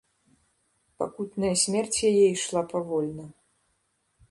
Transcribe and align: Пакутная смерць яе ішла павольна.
Пакутная 1.03 1.51
смерць 1.65 1.99
яе 2.11 2.25
ішла 2.31 2.61
павольна. 2.75 3.25